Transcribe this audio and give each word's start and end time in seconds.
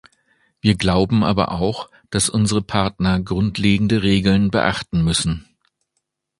Wir 0.61 0.73
glauben 0.77 1.23
aber 1.23 1.51
auch, 1.51 1.91
dass 2.09 2.27
unsere 2.27 2.63
Partner 2.63 3.19
grundlegende 3.21 4.01
Regeln 4.01 4.49
beachten 4.49 5.03
müssen. 5.03 5.47